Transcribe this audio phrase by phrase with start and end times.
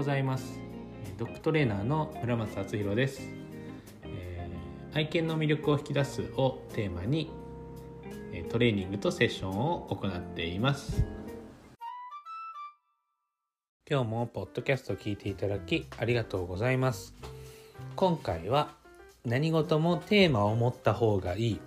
[0.00, 0.58] ございます。
[1.18, 3.20] ドッグトレーナーの村松敦弘です、
[4.04, 7.30] えー、愛犬の魅力を引き出すをテーマに
[8.48, 11.04] トレーニングとセッションを行っています。
[13.90, 17.14] 今日もポッドキャストを聞いていただきありがとうございます。
[17.94, 18.70] 今回は
[19.26, 21.60] 何事もテーマを持った方がいい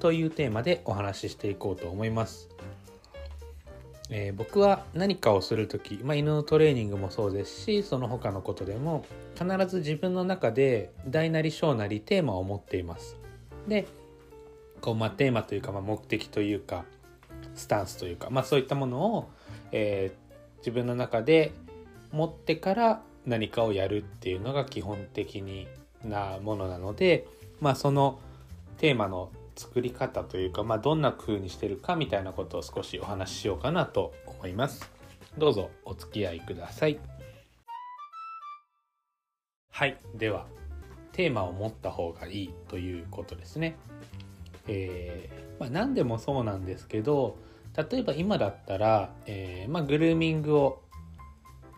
[0.00, 2.48] というテーマでお話ししていこうと思います。
[4.08, 13.16] えー、僕は何かをする時、まあ、犬のトレーニングもそうですしその他のことでも必ず自分の中で大なり小なりテーマを持っています。
[13.66, 13.86] で
[14.80, 16.84] こう、まあ、テーマというか、まあ、目的というか
[17.54, 19.30] スタンスというか、まあ、そういったものを、
[19.72, 21.52] えー、自分の中で
[22.12, 25.66] 持ってから何かをやるっていうのが基本的に
[26.04, 27.26] なものなので、
[27.60, 28.20] まあ、その
[28.78, 34.90] テーマの作り方というか、まあ、どんな風にしてるかみたいなことを少しお話ししようかなと思います。
[35.38, 36.98] どうぞお付き合いください。
[39.70, 40.46] はい、では
[41.12, 43.76] テーマを持った方がいいということですね。
[44.68, 47.38] えー、まあ、何でもそうなんですけど
[47.90, 50.82] 例えば今だったら、えー、まあ、グルーミングを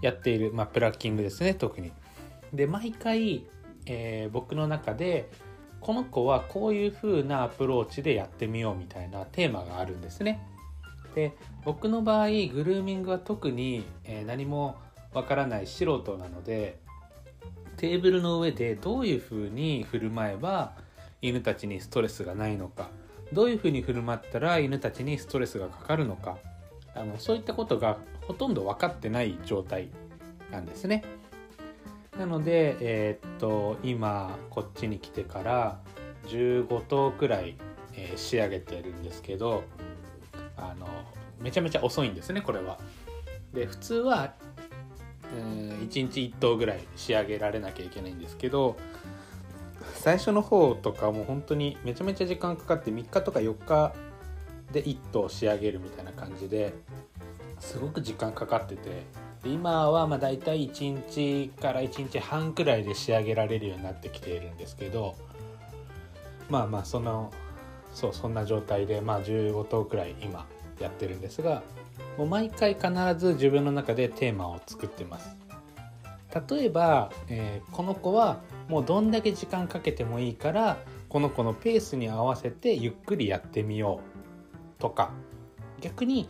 [0.01, 1.93] やっている、まあ、プラッキングですね特に。
[2.53, 3.45] で毎回、
[3.87, 5.29] えー、僕の中で
[5.81, 10.41] この子はこういう風なアプローチでやってみようみたいなテーマがあるんですね。
[11.15, 11.33] で
[11.65, 14.77] 僕の場合グルーミングは特に、え何も
[15.13, 16.79] わからない素人なので
[17.77, 20.75] テーブルの上でどういう風に振る舞えば
[21.23, 22.91] 犬たちにストレスがないのか
[23.33, 26.39] どういう風に振る舞ったら犬たちにストレスがかかるのか
[26.95, 29.89] あのそういったことがほとんど分かってない状態
[30.51, 31.05] なんですね。
[32.19, 35.79] なので、えー、っと今こっちに来てから
[36.27, 37.57] 15頭くらい、
[37.95, 39.63] えー、仕上げてるんですけど
[40.57, 40.89] あの
[41.41, 42.79] めちゃめちゃ遅いんですねこれは。
[43.55, 44.35] で普通は、
[45.37, 48.77] えー、1日1頭ぐらい仕上げられなきゃいけないんですけど
[49.95, 53.95] 最初の方とかもう本当にめちゃめちゃ時間かかって3日とか4日
[54.73, 56.75] で1頭仕上げるみたいな感じで
[57.61, 59.05] すごく時間かかってて
[59.45, 65.15] 今はまあ大体1日から1日半くらいで仕上げられるようになってきているんですけど
[66.51, 67.33] まあまあその
[67.93, 70.47] そうそんな状態でまあ15頭くらい今
[70.81, 71.63] やってるんですが
[72.17, 75.37] もう毎回必ず自分の中でテーマを作ってます。
[76.51, 80.77] 例えば、えー、この子はもうどんだけ時間かけてもいいから
[81.09, 84.01] この子のペースに合わせてゆっくりやってみよ
[84.79, 85.11] うとか
[85.81, 86.29] 逆に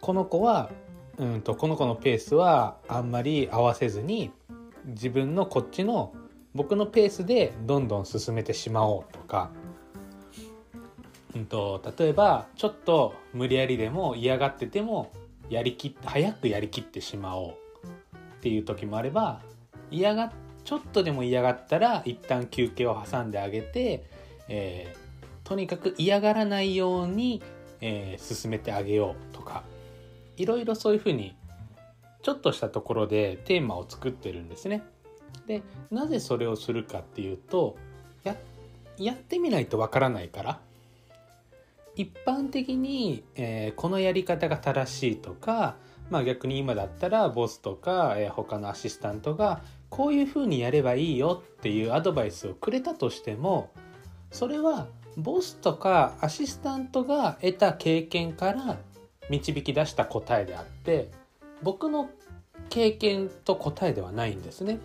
[0.00, 0.70] この子は
[1.18, 4.30] うんとこの子のペースはあんまり合わせずに
[4.86, 6.14] 自分のこっちの
[6.54, 9.50] 僕のペースでどんどん進めてしまおうとか、
[11.34, 15.12] うんと、例えばちょっと無理やりでも嫌がってても
[15.50, 17.54] やりき早くやりきってしまおう。
[18.38, 19.40] っていう時もあれば
[19.90, 20.32] 嫌が
[20.64, 24.04] ちょっとでも嫌がったら一旦休憩を挟んであげて、
[24.48, 27.42] えー、とにかく嫌がらないように、
[27.80, 29.64] えー、進めてあげようとか。
[30.38, 31.36] いろいろそういうふうに
[32.22, 34.82] ちょっとしたところでテーマを作ってるんですね。
[35.46, 37.76] でなぜそれをするかっていうと
[38.22, 38.36] や
[38.96, 40.60] やってみないとわからないから
[41.94, 45.76] 一般的に、えー、このやり方が正しいとか、
[46.10, 53.70] まあ、逆に今だったらボスとか、えー、他のアシスタントがこういうふうにやればいいよっていうアドバイスをくれたとしても
[54.30, 58.78] それはボスとかアシスタントが得た経験から
[59.30, 61.10] 導き出した答えであって
[61.62, 62.10] 僕の
[62.70, 64.78] 経験と答えではないんですね。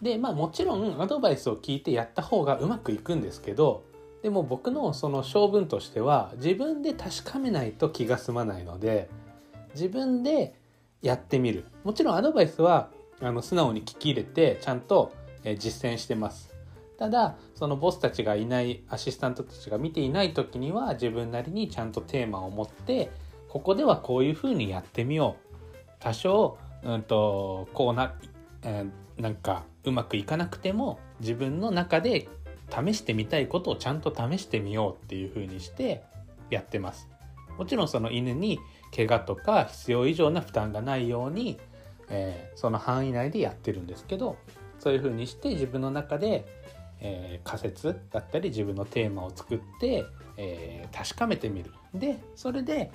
[0.00, 3.84] でまあもちろんアドバイスを聞いてやった方がうまくいくんですけど
[4.22, 9.08] でも僕のその性分としては自分で確かめないと気が済まないので
[9.74, 10.54] 自分で
[11.02, 15.12] やってみるもちろんアドバイスはあの素直に聞き入れてちゃんと
[15.58, 16.51] 実践してます
[17.02, 23.10] ただそのボスたちがいないアシスタントたちが見ていない時には自分なりにちゃんとテーマを持って
[23.48, 25.56] ここではこういうふうにやってみよう。
[25.98, 28.14] 多少、うんと、こうな、
[28.62, 32.28] えー、なんかうまくいかなくても自分の中で
[32.70, 36.04] 試してみたいことをちゃんと試してみようっていうふうにして
[36.50, 37.08] やってます。
[37.58, 38.60] もちろんその犬に
[38.94, 41.58] 怪我とか必要以上な負担がないように、
[42.10, 44.36] えー、その範囲内でやってるんですけど
[44.82, 46.61] そういうふうにして自分の中で
[47.04, 50.06] えー、仮説だったり自分のテーマを作って、
[50.36, 52.92] えー、確かめてみるでそれで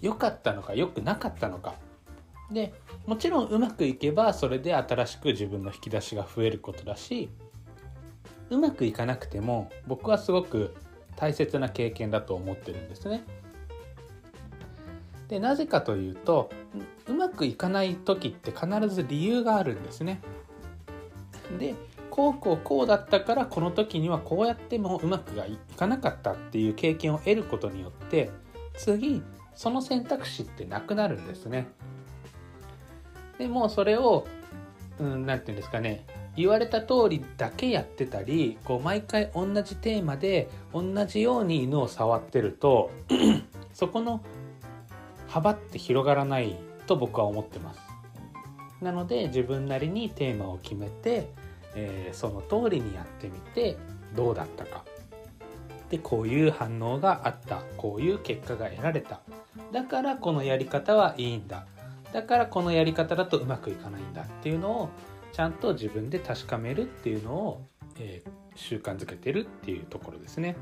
[0.00, 1.74] 良かったのか良くなかったのか
[2.52, 2.72] で
[3.06, 7.28] もちろんうまくいけばそれで新しく自分の引き出しが増えることだし
[8.50, 10.74] うまくいかなくても僕はすごく
[11.16, 13.22] 大切な経験だと思ってるんですね。
[15.28, 16.50] でなぜかというと
[17.08, 20.20] うまくいかない時って必ず理由があるんですね。
[21.58, 21.74] で
[22.14, 28.30] こうこうこうだったからこの時にはこうやってもうまくいかなかったっていう経験を得ることによって
[28.76, 29.20] 次
[29.56, 31.66] その選択肢ってなくなるんですね。
[33.36, 34.28] でもそれを
[35.00, 36.06] 何、うん、て言うんですかね
[36.36, 42.92] 言われた通りだけやってたりこう毎回同じテーマで同じように犬を触ってると
[43.74, 44.20] そこの
[45.26, 46.56] 幅って広がらない
[46.86, 47.80] と僕は思ってます。
[48.80, 51.32] なので自分なりにテーマを決めて、
[51.74, 53.76] えー、その通りにやってみて
[54.14, 54.84] どうだったか。
[55.90, 57.62] でこういう反応があった。
[57.76, 59.20] こういう結果が得られた。
[59.72, 61.66] だからこのやり方はいいんだ。
[62.12, 64.22] だからこのやり方だとうまくいかないんだ。
[64.22, 64.88] っていうのを
[65.32, 67.62] ちゃんと自分で確かめるっていうのを、
[67.98, 70.56] えー、習慣づけてるっていうところですね。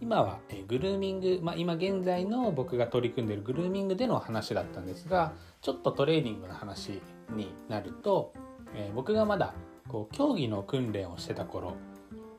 [0.00, 8.34] 今は、えー、グルーミング、まあ、今現在の僕が取り組んでるグルーミングでの話だったんですがちょっとトレーニングの話になると、
[8.74, 9.54] えー、僕がまだ
[9.88, 11.74] こう競技の訓練をしてた頃、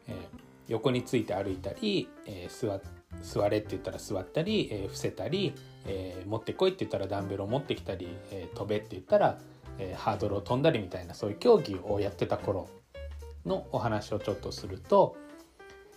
[0.08, 0.16] え
[0.68, 2.80] 横について歩いたり、え座
[3.22, 5.54] 座れって言ったら座ったり、え伏せたり、
[5.86, 9.38] え持ってこいって言ったらダンベルを持ってきたり、え飛べって言ったら
[9.80, 12.70] え、ハードルを飛んだりみたいなそういう競技をやってた頃
[13.46, 15.18] のお話をちょっとすると、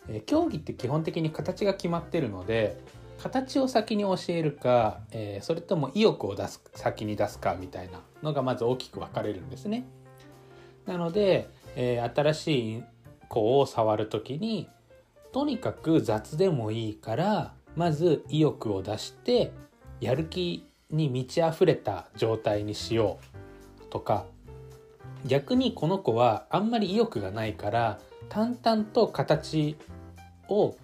[0.08, 2.78] え、競技って基本的に形が決まってるので
[3.18, 9.86] 形を先に教えるか、え、それとも意欲を出す先に出すかみたいなのがまず大きく分かれるんですね。
[10.86, 12.82] なので、えー、新しい
[13.28, 14.68] 子を触る時に
[15.32, 19.52] とにかく雑でもいいからまず意欲を出して
[20.00, 23.18] やる気に満ち溢れた状態にしよ
[23.80, 24.26] うとか
[25.26, 27.98] 逆にこの子はあんまり意欲がないから
[28.28, 29.76] 淡々と形
[30.48, 30.76] を、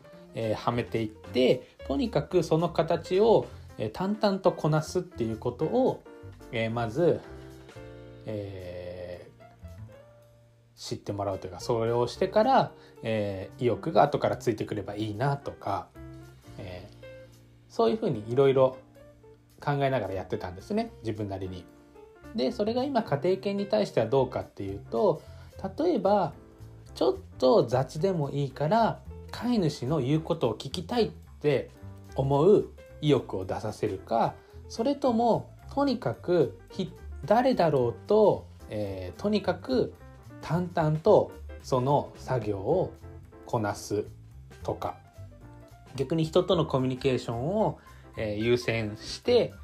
[0.57, 3.47] はめていってとにかくその形を、
[3.93, 6.03] 淡々とこなすっていうことを、
[6.73, 7.21] まず、
[8.27, 8.72] え
[10.83, 12.73] 知ってもらうというかそれをしてから、
[13.05, 15.87] え意欲が後からついてくればいいなとか、
[16.59, 16.89] え
[17.69, 18.77] そういうふうにいろいろ
[19.61, 21.65] 考えながらやってたんですね自分なりに。
[22.35, 25.23] でそれが今家庭犬に対してはどうかっていうと
[25.79, 26.33] 例えば
[26.95, 29.01] ちょっと雑でもいいから
[29.31, 31.71] 飼い主の言うことを聞きたいって
[32.17, 32.71] 思う
[33.01, 34.35] 意欲を出させるか
[34.69, 36.59] それともとにかく
[37.25, 39.95] 誰だろうと、えー、とにかく
[40.43, 42.93] 淡々とその作業を
[43.47, 44.05] こなす
[44.63, 44.97] とか。
[45.95, 47.79] 逆に人とのコミュニケーションを、
[48.17, 49.55] 優先して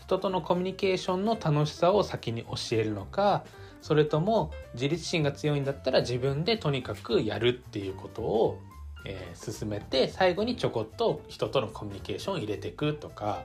[0.00, 3.42] 人とのコミュニケーションの楽しさを先に教えるのか
[3.82, 8.60] それとも自立心が強いんだったら自分でとにかくやるっていうことを、
[9.04, 13.42] え、進めて最後にちょこっと人とのコミュニケーションを入れていくとか。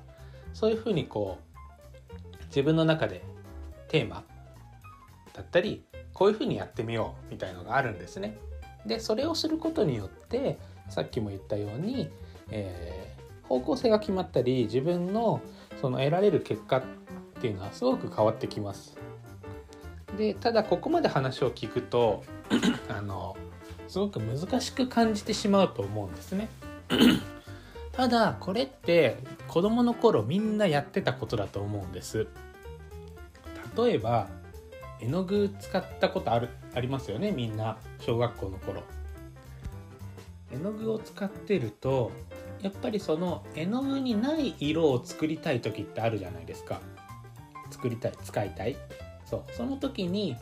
[0.53, 3.23] そういうふうにこう自分の中で
[3.87, 4.23] テーマ
[5.33, 5.83] だったり
[6.13, 8.37] こういうふうにやってみようみたいのがあるんですね。
[8.85, 10.57] でそれをすることによって
[10.89, 12.09] さっきも言ったように、
[12.49, 15.41] えー、方向性が決まったり自分の
[15.79, 16.83] その得られる結果っ
[17.39, 18.97] ていうのはすごく変わってきます。
[20.17, 22.23] でただここまで話を聞くと
[22.89, 23.37] あの
[23.87, 26.49] すごく難しく感じてしまうと思うんですね。
[27.93, 29.17] ただこれって
[29.47, 32.27] 子供の頃みんなやってたことだと思うんです。
[33.77, 34.27] 例えば
[35.01, 38.83] 絵の具使ったことあるありますよねみんな小学校の頃。
[40.53, 42.11] 絵の具を使ってると
[42.61, 46.81] やっぱりその絵の具にない色を作りたい時ってあるじゃないですか。
[47.71, 48.75] 作りたい使いたい。
[49.25, 49.43] そう。
[49.53, 50.35] その時に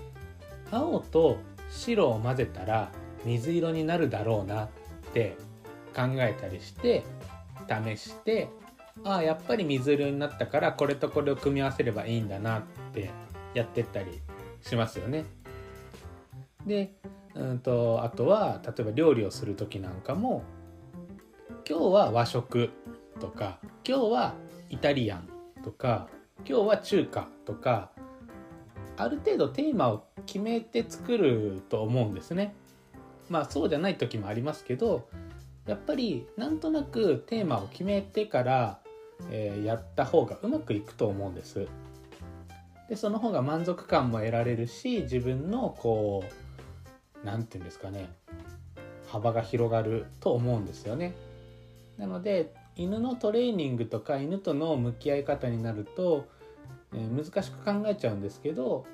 [0.72, 1.38] 青と
[1.70, 2.92] 白を混ぜたら
[3.26, 4.70] 水色になるだろうなっ
[5.14, 5.38] て
[5.96, 7.04] 考えたりして
[7.68, 8.50] 試して
[9.04, 12.64] ああやっぱり水色になったからこれとこれを組み合わせればいいんだなっ
[12.94, 13.10] て
[13.54, 14.22] やってったり
[14.62, 15.26] しますよね。
[16.66, 16.94] で
[17.36, 20.44] うんとあとは例えば料理をする時なんかも
[21.68, 22.72] 今日は和食
[23.20, 24.34] とか今日は
[24.70, 25.30] イタリアン
[25.64, 26.08] とか
[26.48, 27.92] 今日は中華とか
[28.98, 32.54] ある程度テーマを決めて作ると思うんですね。
[33.30, 35.08] まあそうじゃない時もありますけど
[35.68, 38.80] やっぱりなんとなくテーマを決めてから、
[39.30, 41.68] えー、やった方がうまくいくと思うんです。
[42.90, 48.10] でその方が満足感も得られるし自分のこう何て言うんですかね
[49.08, 51.16] 幅が広がると思うんですよね。
[51.98, 56.28] なので犬のトレーニングとか犬との向き合い方になると、
[56.94, 58.86] えー、難しく考えちゃうんですけど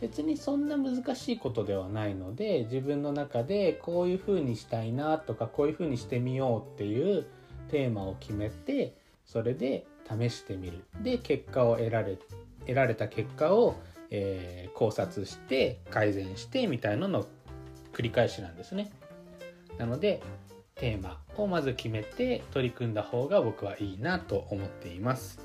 [0.00, 7.26] 別にそんな難しいことではないので自分の中でこういうふうにしたいなとかこういうふうにしてみようっていう
[7.70, 8.94] テーマを決めて
[9.26, 12.16] それで試してみるで結果を得られ
[12.66, 13.76] 得られた結果を、
[14.10, 17.26] えー、考察して改善してみたいなのの
[17.92, 18.90] 繰り返しなんですね。
[19.78, 20.22] なので
[20.74, 25.40] テーマをまず決めて取り組んだ方が僕はいいなと思っています。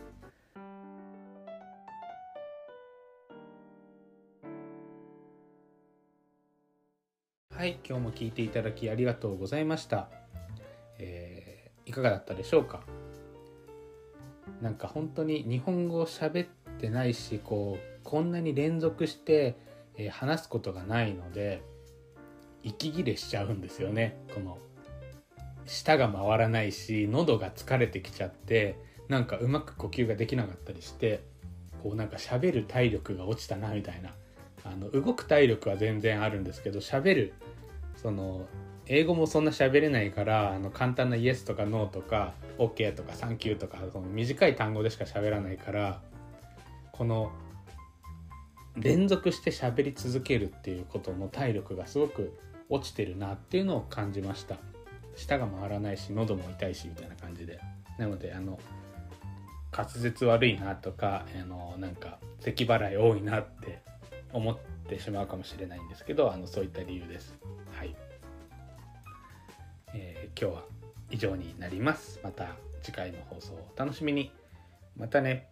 [7.56, 10.10] はい、今日も聞いていただきありがとうございました。
[10.98, 12.82] えー、いかがだったでしょうか？
[14.62, 16.48] なんか本当に日本語を喋
[16.82, 19.56] ってないしこうこんなに連続して、
[19.98, 21.62] えー、話すことがないので
[22.64, 24.18] 息切れしちゃうんですよね。
[24.34, 24.58] この
[25.68, 31.24] 舌が回らないし喉が疲れてきちゃってなんかうまく呼吸ができなかったりして
[31.84, 34.16] こうなんか喋る体力が落ちたなみたいな。
[34.64, 37.34] あの動く体力は全然あるんですけど喋る
[37.96, 38.46] その
[38.86, 46.02] 英語もそんな喋れないからあの簡単なイエスとかノーとか OK とかサンキューとかその短い単語でしか喋らないから
[46.92, 47.32] この
[48.76, 52.38] 連続して喋り続けるっていうことの体力がすごく
[52.70, 54.58] 落ちてるなっていうのを感じました。
[55.16, 57.60] 舌が回らないし喉も痛いしみたいな感じで。
[57.98, 58.60] なのであの
[59.76, 63.82] 滑舌悪いなとかあのなんか咳払い多いなって
[64.34, 64.58] 思っ
[64.88, 67.38] てしまうかもしれないんですけどあのそういった理由です。
[67.74, 67.96] はい、
[69.94, 70.64] えー、今日は
[71.10, 72.20] 以上になります。
[72.24, 74.32] また次回の放送をお楽しみに。
[74.98, 75.50] またね。